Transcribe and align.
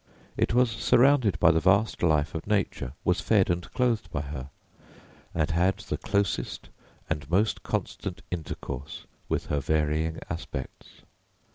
It 0.35 0.55
was 0.55 0.71
surrounded 0.71 1.39
by 1.39 1.51
the 1.51 1.59
vast 1.59 2.01
life 2.01 2.33
of 2.33 2.47
nature, 2.47 2.93
was 3.05 3.21
fed 3.21 3.51
and 3.51 3.71
clothed 3.73 4.11
by 4.11 4.21
her, 4.21 4.49
and 5.35 5.51
had 5.51 5.77
the 5.77 5.97
closest 5.97 6.69
and 7.07 7.29
most 7.29 7.61
constant 7.61 8.23
intercourse 8.31 9.05
with 9.29 9.45
her 9.45 9.59
varying 9.59 10.17
aspects. 10.27 11.03